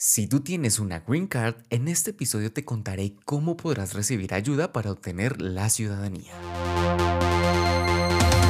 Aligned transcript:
Si 0.00 0.28
tú 0.28 0.38
tienes 0.38 0.78
una 0.78 1.00
Green 1.00 1.26
Card, 1.26 1.56
en 1.70 1.88
este 1.88 2.10
episodio 2.10 2.52
te 2.52 2.64
contaré 2.64 3.16
cómo 3.24 3.56
podrás 3.56 3.94
recibir 3.94 4.32
ayuda 4.32 4.72
para 4.72 4.92
obtener 4.92 5.42
la 5.42 5.68
ciudadanía. 5.70 6.34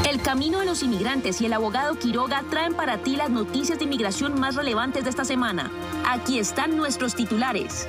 El 0.06 0.20
Camino 0.20 0.60
de 0.60 0.66
los 0.66 0.82
Inmigrantes 0.82 1.40
y 1.40 1.46
el 1.46 1.54
abogado 1.54 1.98
Quiroga 1.98 2.44
traen 2.50 2.74
para 2.74 3.02
ti 3.02 3.16
las 3.16 3.30
noticias 3.30 3.78
de 3.78 3.86
inmigración 3.86 4.38
más 4.38 4.56
relevantes 4.56 5.04
de 5.04 5.08
esta 5.08 5.24
semana. 5.24 5.72
Aquí 6.06 6.38
están 6.38 6.76
nuestros 6.76 7.14
titulares. 7.14 7.88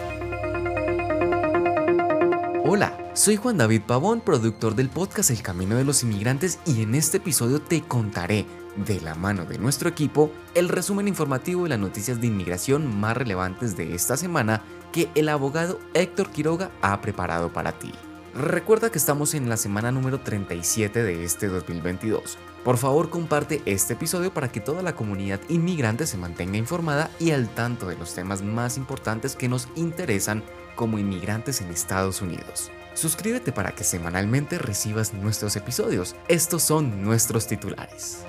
Hola, 2.64 3.12
soy 3.14 3.36
Juan 3.36 3.58
David 3.58 3.82
Pavón, 3.86 4.22
productor 4.22 4.76
del 4.76 4.88
podcast 4.88 5.32
El 5.32 5.42
Camino 5.42 5.76
de 5.76 5.84
los 5.84 6.02
Inmigrantes 6.04 6.60
y 6.66 6.82
en 6.82 6.96
este 6.96 7.18
episodio 7.18 7.60
te 7.62 7.82
contaré, 7.82 8.46
de 8.86 9.02
la 9.02 9.16
mano 9.16 9.46
de 9.46 9.58
nuestro 9.58 9.90
equipo, 9.90 10.32
el 10.56 10.70
resumen 10.70 11.08
informativo 11.08 11.64
de 11.64 11.70
las 11.70 11.80
noticias 11.80 12.20
de 12.22 12.28
inmigración 12.28 13.00
más 13.00 13.16
relevantes 13.16 13.76
de 13.76 13.94
esta 13.96 14.18
semana 14.18 14.62
que 14.92 15.10
el 15.16 15.30
abogado 15.30 15.80
Héctor 15.94 16.30
Quiroga 16.32 16.72
ha 16.82 17.00
preparado 17.02 17.52
para 17.52 17.74
ti. 17.74 17.92
Recuerda 18.36 18.92
que 18.92 19.00
estamos 19.00 19.34
en 19.34 19.50
la 19.50 19.58
semana 19.58 19.92
número 19.92 20.20
37 20.20 21.04
de 21.04 21.24
este 21.24 21.48
2022. 21.48 22.38
Por 22.64 22.78
favor 22.78 23.10
comparte 23.10 23.62
este 23.66 23.94
episodio 23.94 24.34
para 24.34 24.52
que 24.52 24.60
toda 24.60 24.82
la 24.84 24.96
comunidad 24.96 25.40
inmigrante 25.50 26.06
se 26.06 26.18
mantenga 26.18 26.58
informada 26.58 27.10
y 27.20 27.32
al 27.32 27.50
tanto 27.50 27.88
de 27.88 27.98
los 27.98 28.14
temas 28.14 28.42
más 28.42 28.78
importantes 28.78 29.36
que 29.36 29.50
nos 29.50 29.68
interesan 29.76 30.44
como 30.76 31.00
inmigrantes 31.00 31.62
en 31.62 31.70
Estados 31.70 32.22
Unidos. 32.22 32.72
Suscríbete 32.94 33.52
para 33.52 33.72
que 33.72 33.84
semanalmente 33.84 34.58
recibas 34.58 35.14
nuestros 35.14 35.56
episodios. 35.56 36.16
Estos 36.28 36.64
son 36.64 37.04
nuestros 37.04 37.48
titulares. 37.48 38.26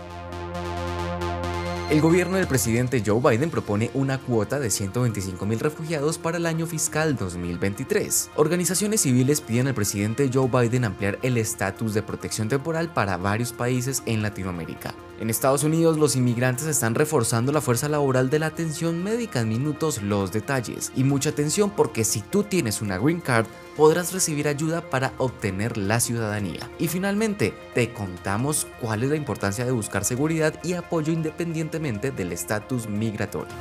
El 1.90 2.00
gobierno 2.00 2.36
del 2.36 2.46
presidente 2.46 3.02
Joe 3.04 3.20
Biden 3.20 3.50
propone 3.50 3.90
una 3.94 4.18
cuota 4.18 4.60
de 4.60 4.70
125 4.70 5.44
mil 5.44 5.58
refugiados 5.58 6.18
para 6.18 6.36
el 6.36 6.46
año 6.46 6.64
fiscal 6.64 7.16
2023. 7.16 8.30
Organizaciones 8.36 9.00
civiles 9.00 9.40
piden 9.40 9.66
al 9.66 9.74
presidente 9.74 10.30
Joe 10.32 10.48
Biden 10.48 10.84
ampliar 10.84 11.18
el 11.22 11.36
estatus 11.36 11.92
de 11.92 12.04
protección 12.04 12.48
temporal 12.48 12.92
para 12.92 13.16
varios 13.16 13.52
países 13.52 14.04
en 14.06 14.22
Latinoamérica. 14.22 14.94
En 15.18 15.30
Estados 15.30 15.64
Unidos 15.64 15.98
los 15.98 16.14
inmigrantes 16.14 16.68
están 16.68 16.94
reforzando 16.94 17.50
la 17.50 17.60
fuerza 17.60 17.88
laboral 17.88 18.30
de 18.30 18.38
la 18.38 18.46
atención 18.46 19.02
médica 19.02 19.40
en 19.40 19.48
minutos 19.48 20.00
los 20.00 20.30
detalles 20.30 20.92
y 20.94 21.02
mucha 21.02 21.30
atención 21.30 21.70
porque 21.70 22.04
si 22.04 22.20
tú 22.20 22.44
tienes 22.44 22.82
una 22.82 22.98
green 22.98 23.20
card 23.20 23.46
podrás 23.80 24.12
recibir 24.12 24.46
ayuda 24.46 24.82
para 24.82 25.14
obtener 25.16 25.78
la 25.78 26.00
ciudadanía. 26.00 26.68
Y 26.78 26.88
finalmente 26.88 27.54
te 27.72 27.94
contamos 27.94 28.66
cuál 28.78 29.04
es 29.04 29.08
la 29.08 29.16
importancia 29.16 29.64
de 29.64 29.70
buscar 29.70 30.04
seguridad 30.04 30.52
y 30.62 30.74
apoyo 30.74 31.14
independientemente 31.14 32.10
del 32.10 32.32
estatus 32.32 32.86
migratorio. 32.86 33.54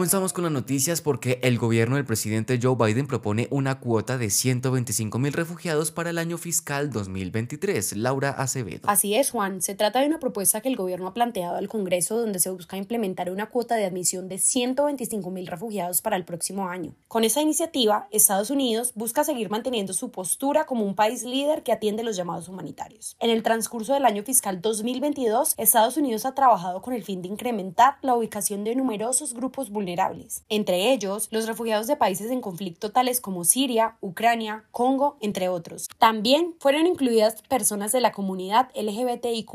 Comenzamos 0.00 0.32
con 0.32 0.44
las 0.44 0.52
noticias 0.54 1.02
porque 1.02 1.40
el 1.42 1.58
gobierno 1.58 1.96
del 1.96 2.06
presidente 2.06 2.58
Joe 2.62 2.74
Biden 2.74 3.06
propone 3.06 3.48
una 3.50 3.80
cuota 3.80 4.16
de 4.16 4.30
125 4.30 5.18
mil 5.18 5.34
refugiados 5.34 5.90
para 5.90 6.08
el 6.08 6.16
año 6.16 6.38
fiscal 6.38 6.88
2023. 6.88 7.98
Laura 7.98 8.30
Acevedo. 8.30 8.88
Así 8.88 9.14
es, 9.14 9.30
Juan. 9.30 9.60
Se 9.60 9.74
trata 9.74 10.00
de 10.00 10.06
una 10.06 10.18
propuesta 10.18 10.62
que 10.62 10.70
el 10.70 10.76
gobierno 10.76 11.06
ha 11.06 11.12
planteado 11.12 11.56
al 11.56 11.68
Congreso 11.68 12.18
donde 12.18 12.38
se 12.38 12.48
busca 12.48 12.78
implementar 12.78 13.30
una 13.30 13.50
cuota 13.50 13.74
de 13.74 13.84
admisión 13.84 14.26
de 14.28 14.38
125 14.38 15.30
mil 15.30 15.46
refugiados 15.46 16.00
para 16.00 16.16
el 16.16 16.24
próximo 16.24 16.66
año. 16.66 16.94
Con 17.06 17.24
esa 17.24 17.42
iniciativa, 17.42 18.08
Estados 18.10 18.48
Unidos 18.48 18.92
busca 18.94 19.22
seguir 19.22 19.50
manteniendo 19.50 19.92
su 19.92 20.10
postura 20.10 20.64
como 20.64 20.86
un 20.86 20.94
país 20.94 21.24
líder 21.24 21.62
que 21.62 21.72
atiende 21.72 22.04
los 22.04 22.16
llamados 22.16 22.48
humanitarios. 22.48 23.16
En 23.20 23.28
el 23.28 23.42
transcurso 23.42 23.92
del 23.92 24.06
año 24.06 24.22
fiscal 24.22 24.62
2022, 24.62 25.56
Estados 25.58 25.98
Unidos 25.98 26.24
ha 26.24 26.34
trabajado 26.34 26.80
con 26.80 26.94
el 26.94 27.04
fin 27.04 27.20
de 27.20 27.28
incrementar 27.28 27.98
la 28.00 28.14
ubicación 28.14 28.64
de 28.64 28.74
numerosos 28.74 29.34
grupos 29.34 29.68
vulnerables 29.68 29.89
vulnerables, 29.90 30.44
entre 30.48 30.92
ellos 30.92 31.28
los 31.30 31.46
refugiados 31.46 31.86
de 31.86 31.96
países 31.96 32.30
en 32.30 32.40
conflicto 32.40 32.90
tales 32.90 33.20
como 33.20 33.44
Siria, 33.44 33.96
Ucrania, 34.00 34.64
Congo, 34.70 35.16
entre 35.20 35.48
otros. 35.48 35.88
También 35.98 36.54
fueron 36.60 36.86
incluidas 36.86 37.42
personas 37.48 37.92
de 37.92 38.00
la 38.00 38.12
comunidad 38.12 38.68
LGBTIQ. 38.74 39.50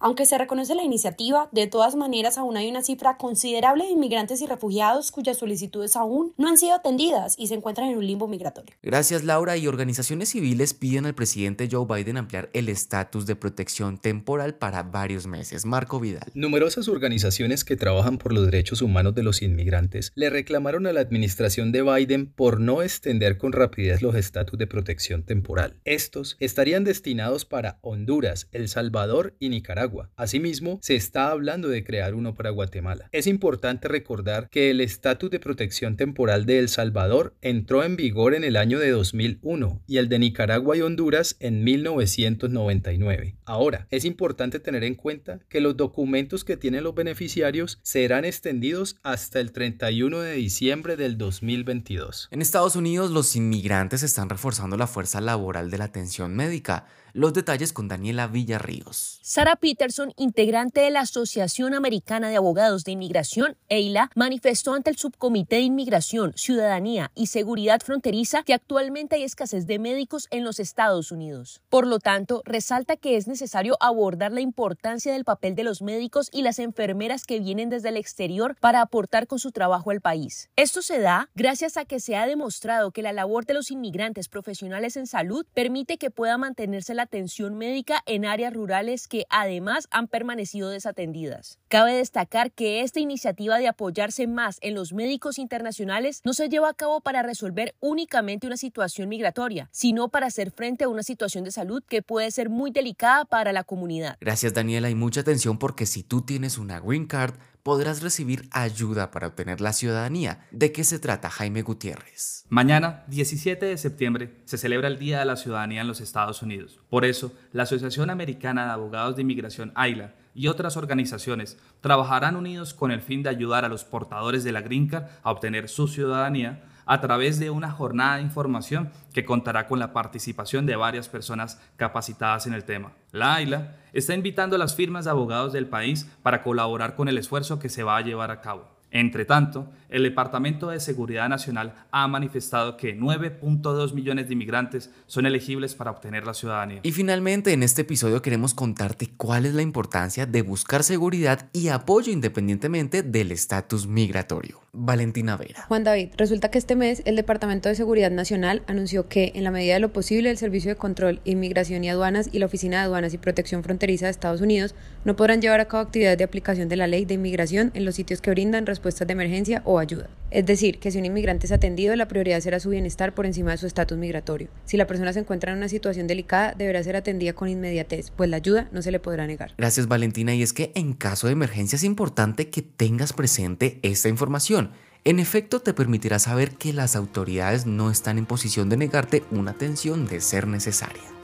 Aunque 0.00 0.26
se 0.26 0.38
reconoce 0.38 0.74
la 0.74 0.82
iniciativa, 0.82 1.48
de 1.52 1.66
todas 1.66 1.94
maneras 1.94 2.36
aún 2.36 2.56
hay 2.56 2.68
una 2.68 2.82
cifra 2.82 3.16
considerable 3.16 3.84
de 3.84 3.90
inmigrantes 3.90 4.40
y 4.40 4.46
refugiados 4.46 5.12
cuyas 5.12 5.38
solicitudes 5.38 5.96
aún 5.96 6.32
no 6.36 6.48
han 6.48 6.58
sido 6.58 6.74
atendidas 6.74 7.36
y 7.38 7.46
se 7.46 7.54
encuentran 7.54 7.90
en 7.90 7.98
un 7.98 8.06
limbo 8.06 8.26
migratorio. 8.26 8.74
Gracias 8.82 9.24
Laura 9.24 9.56
y 9.56 9.66
organizaciones 9.66 10.30
civiles 10.30 10.74
piden 10.74 11.06
al 11.06 11.14
presidente 11.14 11.68
Joe 11.70 11.86
Biden 11.86 12.16
ampliar 12.16 12.50
el 12.52 12.68
estatus 12.68 13.26
de 13.26 13.36
protección 13.36 13.98
temporal 13.98 14.56
para 14.56 14.82
varios 14.82 15.26
meses. 15.26 15.64
Marco 15.64 16.00
Vidal. 16.00 16.30
Numerosas 16.34 16.88
organizaciones 16.88 17.64
que 17.64 17.76
trabajan 17.76 18.18
por 18.18 18.32
los 18.32 18.44
derechos 18.46 18.82
humanos 18.82 19.14
de 19.14 19.22
los 19.22 19.42
inmigrantes 19.42 19.75
le 20.14 20.30
reclamaron 20.30 20.86
a 20.86 20.92
la 20.92 21.00
administración 21.00 21.70
de 21.70 21.82
Biden 21.82 22.26
por 22.26 22.60
no 22.60 22.82
extender 22.82 23.36
con 23.36 23.52
rapidez 23.52 24.00
los 24.00 24.14
estatus 24.14 24.58
de 24.58 24.66
protección 24.66 25.22
temporal. 25.22 25.74
Estos 25.84 26.36
estarían 26.40 26.84
destinados 26.84 27.44
para 27.44 27.78
Honduras, 27.82 28.48
El 28.52 28.68
Salvador 28.68 29.34
y 29.38 29.50
Nicaragua. 29.50 30.10
Asimismo, 30.16 30.78
se 30.82 30.94
está 30.94 31.30
hablando 31.30 31.68
de 31.68 31.84
crear 31.84 32.14
uno 32.14 32.34
para 32.34 32.50
Guatemala. 32.50 33.08
Es 33.12 33.26
importante 33.26 33.88
recordar 33.88 34.48
que 34.50 34.70
el 34.70 34.80
estatus 34.80 35.30
de 35.30 35.40
protección 35.40 35.96
temporal 35.96 36.46
de 36.46 36.58
El 36.58 36.68
Salvador 36.68 37.34
entró 37.42 37.84
en 37.84 37.96
vigor 37.96 38.34
en 38.34 38.44
el 38.44 38.56
año 38.56 38.78
de 38.78 38.90
2001 38.90 39.82
y 39.86 39.98
el 39.98 40.08
de 40.08 40.18
Nicaragua 40.18 40.76
y 40.76 40.80
Honduras 40.80 41.36
en 41.40 41.64
1999. 41.64 43.36
Ahora, 43.44 43.86
es 43.90 44.04
importante 44.04 44.58
tener 44.58 44.84
en 44.84 44.94
cuenta 44.94 45.40
que 45.48 45.60
los 45.60 45.76
documentos 45.76 46.44
que 46.44 46.56
tienen 46.56 46.84
los 46.84 46.94
beneficiarios 46.94 47.78
serán 47.82 48.24
extendidos 48.24 48.96
hasta 49.02 49.40
el 49.40 49.52
31 49.66 50.20
de 50.20 50.34
diciembre 50.34 50.96
del 50.96 51.18
2022. 51.18 52.28
En 52.30 52.40
Estados 52.40 52.76
Unidos, 52.76 53.10
los 53.10 53.34
inmigrantes 53.34 54.04
están 54.04 54.28
reforzando 54.28 54.76
la 54.76 54.86
fuerza 54.86 55.20
laboral 55.20 55.72
de 55.72 55.78
la 55.78 55.86
atención 55.86 56.36
médica 56.36 56.86
los 57.16 57.32
detalles 57.32 57.72
con 57.72 57.88
Daniela 57.88 58.26
Villarríos. 58.26 59.18
Sara 59.22 59.56
Peterson, 59.56 60.12
integrante 60.18 60.82
de 60.82 60.90
la 60.90 61.00
Asociación 61.00 61.72
Americana 61.72 62.28
de 62.28 62.36
Abogados 62.36 62.84
de 62.84 62.92
Inmigración, 62.92 63.56
EILA, 63.70 64.10
manifestó 64.14 64.74
ante 64.74 64.90
el 64.90 64.98
Subcomité 64.98 65.56
de 65.56 65.62
Inmigración, 65.62 66.34
Ciudadanía 66.36 67.12
y 67.14 67.28
Seguridad 67.28 67.80
Fronteriza 67.80 68.42
que 68.42 68.52
actualmente 68.52 69.16
hay 69.16 69.22
escasez 69.22 69.66
de 69.66 69.78
médicos 69.78 70.28
en 70.30 70.44
los 70.44 70.60
Estados 70.60 71.10
Unidos. 71.10 71.62
Por 71.70 71.86
lo 71.86 72.00
tanto, 72.00 72.42
resalta 72.44 72.96
que 72.96 73.16
es 73.16 73.26
necesario 73.26 73.78
abordar 73.80 74.32
la 74.32 74.42
importancia 74.42 75.10
del 75.14 75.24
papel 75.24 75.54
de 75.54 75.64
los 75.64 75.80
médicos 75.80 76.28
y 76.30 76.42
las 76.42 76.58
enfermeras 76.58 77.24
que 77.24 77.40
vienen 77.40 77.70
desde 77.70 77.88
el 77.88 77.96
exterior 77.96 78.56
para 78.60 78.82
aportar 78.82 79.26
con 79.26 79.38
su 79.38 79.52
trabajo 79.56 79.90
al 79.90 80.02
país. 80.02 80.50
Esto 80.54 80.82
se 80.82 81.00
da 81.00 81.30
gracias 81.34 81.78
a 81.78 81.86
que 81.86 81.98
se 81.98 82.14
ha 82.14 82.26
demostrado 82.26 82.90
que 82.90 83.00
la 83.00 83.14
labor 83.14 83.46
de 83.46 83.54
los 83.54 83.70
inmigrantes 83.70 84.28
profesionales 84.28 84.98
en 84.98 85.06
salud 85.06 85.46
permite 85.54 85.96
que 85.96 86.10
pueda 86.10 86.36
mantenerse 86.36 86.92
la 86.92 87.04
atención 87.04 87.56
médica 87.56 88.02
en 88.04 88.26
áreas 88.26 88.52
rurales 88.52 89.08
que 89.08 89.24
además 89.30 89.88
han 89.90 90.08
permanecido 90.08 90.68
desatendidas. 90.68 91.58
Cabe 91.68 91.94
destacar 91.94 92.52
que 92.52 92.82
esta 92.82 93.00
iniciativa 93.00 93.56
de 93.56 93.68
apoyarse 93.68 94.26
más 94.26 94.58
en 94.60 94.74
los 94.74 94.92
médicos 94.92 95.38
internacionales 95.38 96.20
no 96.22 96.34
se 96.34 96.50
lleva 96.50 96.68
a 96.68 96.74
cabo 96.74 97.00
para 97.00 97.22
resolver 97.22 97.74
únicamente 97.80 98.46
una 98.46 98.58
situación 98.58 99.08
migratoria, 99.08 99.70
sino 99.72 100.10
para 100.10 100.26
hacer 100.26 100.50
frente 100.50 100.84
a 100.84 100.88
una 100.88 101.02
situación 101.02 101.44
de 101.44 101.52
salud 101.52 101.82
que 101.88 102.02
puede 102.02 102.30
ser 102.30 102.50
muy 102.50 102.72
delicada 102.72 103.24
para 103.24 103.54
la 103.54 103.64
comunidad. 103.64 104.18
Gracias 104.20 104.52
Daniela 104.52 104.90
y 104.90 104.94
mucha 104.94 105.22
atención 105.22 105.58
porque 105.58 105.86
si 105.86 106.02
tú 106.02 106.20
tienes 106.20 106.58
una 106.58 106.78
green 106.78 107.06
card, 107.06 107.36
podrás 107.66 108.00
recibir 108.00 108.48
ayuda 108.52 109.10
para 109.10 109.26
obtener 109.26 109.60
la 109.60 109.72
ciudadanía. 109.72 110.46
¿De 110.52 110.70
qué 110.70 110.84
se 110.84 111.00
trata 111.00 111.30
Jaime 111.30 111.62
Gutiérrez? 111.62 112.44
Mañana, 112.48 113.02
17 113.08 113.66
de 113.66 113.76
septiembre, 113.76 114.36
se 114.44 114.56
celebra 114.56 114.86
el 114.86 115.00
Día 115.00 115.18
de 115.18 115.24
la 115.24 115.34
Ciudadanía 115.34 115.80
en 115.80 115.88
los 115.88 116.00
Estados 116.00 116.42
Unidos. 116.42 116.78
Por 116.88 117.04
eso, 117.04 117.32
la 117.50 117.64
Asociación 117.64 118.08
Americana 118.08 118.66
de 118.66 118.70
Abogados 118.70 119.16
de 119.16 119.22
Inmigración, 119.22 119.72
AILA, 119.74 120.14
y 120.32 120.46
otras 120.46 120.76
organizaciones 120.76 121.58
trabajarán 121.80 122.36
unidos 122.36 122.72
con 122.72 122.92
el 122.92 123.00
fin 123.00 123.24
de 123.24 123.30
ayudar 123.30 123.64
a 123.64 123.68
los 123.68 123.82
portadores 123.82 124.44
de 124.44 124.52
la 124.52 124.60
Green 124.60 124.86
Card 124.86 125.06
a 125.24 125.32
obtener 125.32 125.68
su 125.68 125.88
ciudadanía 125.88 126.62
a 126.86 127.00
través 127.00 127.38
de 127.38 127.50
una 127.50 127.70
jornada 127.70 128.16
de 128.16 128.22
información 128.22 128.90
que 129.12 129.24
contará 129.24 129.66
con 129.66 129.78
la 129.78 129.92
participación 129.92 130.64
de 130.64 130.76
varias 130.76 131.08
personas 131.08 131.60
capacitadas 131.76 132.46
en 132.46 132.54
el 132.54 132.64
tema. 132.64 132.92
La 133.12 133.34
AILA 133.34 133.76
está 133.92 134.14
invitando 134.14 134.56
a 134.56 134.58
las 134.58 134.74
firmas 134.74 135.04
de 135.04 135.10
abogados 135.10 135.52
del 135.52 135.66
país 135.66 136.08
para 136.22 136.42
colaborar 136.42 136.94
con 136.94 137.08
el 137.08 137.18
esfuerzo 137.18 137.58
que 137.58 137.68
se 137.68 137.82
va 137.82 137.96
a 137.96 138.02
llevar 138.02 138.30
a 138.30 138.40
cabo. 138.40 138.75
Entre 138.96 139.26
tanto, 139.26 139.70
el 139.90 140.04
Departamento 140.04 140.70
de 140.70 140.80
Seguridad 140.80 141.28
Nacional 141.28 141.74
ha 141.90 142.08
manifestado 142.08 142.78
que 142.78 142.98
9.2 142.98 143.92
millones 143.92 144.26
de 144.26 144.32
inmigrantes 144.32 144.90
son 145.06 145.26
elegibles 145.26 145.74
para 145.74 145.90
obtener 145.90 146.24
la 146.24 146.32
ciudadanía. 146.32 146.80
Y 146.82 146.92
finalmente, 146.92 147.52
en 147.52 147.62
este 147.62 147.82
episodio 147.82 148.22
queremos 148.22 148.54
contarte 148.54 149.10
cuál 149.14 149.44
es 149.44 149.52
la 149.52 149.60
importancia 149.60 150.24
de 150.24 150.40
buscar 150.40 150.82
seguridad 150.82 151.50
y 151.52 151.68
apoyo 151.68 152.10
independientemente 152.10 153.02
del 153.02 153.32
estatus 153.32 153.86
migratorio. 153.86 154.62
Valentina 154.76 155.36
Vera. 155.36 155.64
Juan 155.68 155.84
David, 155.84 156.10
resulta 156.16 156.50
que 156.50 156.58
este 156.58 156.76
mes 156.76 157.02
el 157.06 157.16
Departamento 157.16 157.68
de 157.68 157.74
Seguridad 157.74 158.10
Nacional 158.10 158.62
anunció 158.66 159.08
que, 159.08 159.32
en 159.34 159.44
la 159.44 159.50
medida 159.50 159.74
de 159.74 159.80
lo 159.80 159.92
posible, 159.92 160.30
el 160.30 160.36
Servicio 160.36 160.70
de 160.70 160.76
Control, 160.76 161.20
Inmigración 161.24 161.82
y 161.82 161.88
Aduanas 161.88 162.28
y 162.30 162.38
la 162.38 162.46
Oficina 162.46 162.78
de 162.78 162.84
Aduanas 162.84 163.14
y 163.14 163.18
Protección 163.18 163.62
Fronteriza 163.62 164.06
de 164.06 164.10
Estados 164.10 164.42
Unidos 164.42 164.74
No 165.04 165.16
podrán 165.16 165.40
llevar 165.40 165.60
a 165.60 165.68
cabo 165.68 165.82
actividades 165.82 166.18
de 166.18 166.24
aplicación 166.24 166.68
de 166.68 166.76
la 166.76 166.86
ley 166.86 167.06
de 167.06 167.14
inmigración 167.14 167.70
en 167.74 167.84
los 167.86 167.94
sitios 167.94 168.20
que 168.20 168.30
brindan 168.30 168.66
respuestas 168.86 169.06
de 169.08 169.12
emergencia 169.12 169.62
o 169.64 169.78
ayuda. 169.78 170.08
Es 170.30 170.46
decir, 170.46 170.78
que 170.78 170.90
si 170.90 170.98
un 170.98 171.06
inmigrante 171.06 171.46
es 171.46 171.52
atendido, 171.52 171.96
la 171.96 172.06
prioridad 172.06 172.40
será 172.40 172.60
su 172.60 172.70
bienestar 172.70 173.14
por 173.14 173.26
encima 173.26 173.50
de 173.50 173.56
su 173.56 173.66
estatus 173.66 173.98
migratorio. 173.98 174.48
Si 174.64 174.76
la 174.76 174.86
persona 174.86 175.12
se 175.12 175.20
encuentra 175.20 175.50
en 175.50 175.58
una 175.58 175.68
situación 175.68 176.06
delicada, 176.06 176.54
deberá 176.56 176.82
ser 176.82 176.94
atendida 176.94 177.32
con 177.32 177.48
inmediatez, 177.48 178.10
pues 178.10 178.30
la 178.30 178.36
ayuda 178.36 178.68
no 178.72 178.82
se 178.82 178.92
le 178.92 179.00
podrá 179.00 179.26
negar. 179.26 179.54
Gracias 179.58 179.88
Valentina, 179.88 180.34
y 180.34 180.42
es 180.42 180.52
que 180.52 180.70
en 180.74 180.92
caso 180.92 181.26
de 181.26 181.32
emergencia 181.32 181.76
es 181.76 181.84
importante 181.84 182.48
que 182.48 182.62
tengas 182.62 183.12
presente 183.12 183.80
esta 183.82 184.08
información. 184.08 184.70
En 185.04 185.18
efecto, 185.18 185.60
te 185.60 185.74
permitirá 185.74 186.18
saber 186.18 186.50
que 186.50 186.72
las 186.72 186.96
autoridades 186.96 187.66
no 187.66 187.90
están 187.90 188.18
en 188.18 188.26
posición 188.26 188.68
de 188.68 188.76
negarte 188.76 189.22
una 189.30 189.52
atención 189.52 190.06
de 190.06 190.20
ser 190.20 190.46
necesaria. 190.46 191.15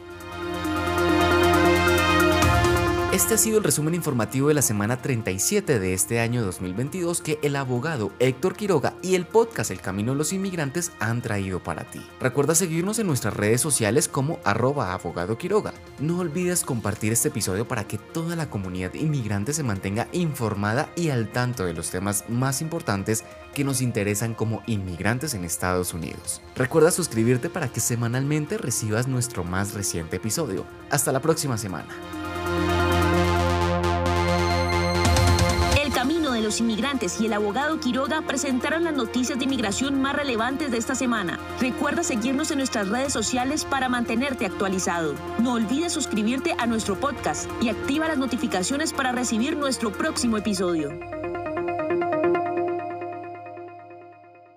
Este 3.12 3.34
ha 3.34 3.36
sido 3.36 3.58
el 3.58 3.64
resumen 3.64 3.94
informativo 3.94 4.48
de 4.48 4.54
la 4.54 4.62
semana 4.62 5.02
37 5.02 5.78
de 5.78 5.92
este 5.92 6.18
año 6.18 6.42
2022 6.42 7.20
que 7.20 7.38
el 7.42 7.56
abogado 7.56 8.10
Héctor 8.20 8.56
Quiroga 8.56 8.94
y 9.02 9.16
el 9.16 9.26
podcast 9.26 9.70
El 9.70 9.82
Camino 9.82 10.12
de 10.12 10.18
los 10.18 10.32
Inmigrantes 10.32 10.92
han 10.98 11.20
traído 11.20 11.62
para 11.62 11.84
ti. 11.84 12.00
Recuerda 12.20 12.54
seguirnos 12.54 12.98
en 12.98 13.06
nuestras 13.06 13.34
redes 13.36 13.60
sociales 13.60 14.08
como 14.08 14.38
arroba 14.44 14.94
abogado 14.94 15.36
Quiroga. 15.36 15.74
No 15.98 16.20
olvides 16.20 16.64
compartir 16.64 17.12
este 17.12 17.28
episodio 17.28 17.68
para 17.68 17.84
que 17.84 17.98
toda 17.98 18.34
la 18.34 18.48
comunidad 18.48 18.94
inmigrante 18.94 19.52
se 19.52 19.62
mantenga 19.62 20.08
informada 20.12 20.88
y 20.96 21.10
al 21.10 21.28
tanto 21.28 21.66
de 21.66 21.74
los 21.74 21.90
temas 21.90 22.24
más 22.30 22.62
importantes 22.62 23.24
que 23.52 23.62
nos 23.62 23.82
interesan 23.82 24.32
como 24.32 24.62
inmigrantes 24.66 25.34
en 25.34 25.44
Estados 25.44 25.92
Unidos. 25.92 26.40
Recuerda 26.56 26.90
suscribirte 26.90 27.50
para 27.50 27.68
que 27.68 27.80
semanalmente 27.80 28.56
recibas 28.56 29.06
nuestro 29.06 29.44
más 29.44 29.74
reciente 29.74 30.16
episodio. 30.16 30.64
Hasta 30.88 31.12
la 31.12 31.20
próxima 31.20 31.58
semana. 31.58 31.94
Inmigrantes 36.60 37.20
y 37.20 37.26
el 37.26 37.32
abogado 37.32 37.80
Quiroga 37.80 38.22
presentaron 38.22 38.84
las 38.84 38.94
noticias 38.94 39.38
de 39.38 39.44
inmigración 39.44 40.00
más 40.00 40.14
relevantes 40.14 40.70
de 40.70 40.78
esta 40.78 40.94
semana. 40.94 41.38
Recuerda 41.60 42.02
seguirnos 42.02 42.50
en 42.50 42.58
nuestras 42.58 42.88
redes 42.88 43.12
sociales 43.12 43.64
para 43.64 43.88
mantenerte 43.88 44.46
actualizado. 44.46 45.14
No 45.38 45.54
olvides 45.54 45.92
suscribirte 45.92 46.54
a 46.58 46.66
nuestro 46.66 46.98
podcast 46.98 47.48
y 47.60 47.68
activa 47.68 48.08
las 48.08 48.18
notificaciones 48.18 48.92
para 48.92 49.12
recibir 49.12 49.56
nuestro 49.56 49.92
próximo 49.92 50.36
episodio. 50.36 51.21